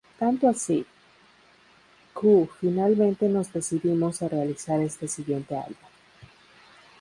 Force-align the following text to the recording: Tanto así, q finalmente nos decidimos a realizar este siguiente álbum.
Tanto 0.17 0.47
así, 0.49 0.83
q 2.15 2.49
finalmente 2.59 3.29
nos 3.29 3.53
decidimos 3.53 4.23
a 4.23 4.29
realizar 4.29 4.79
este 4.81 5.07
siguiente 5.07 5.55
álbum. 5.55 5.89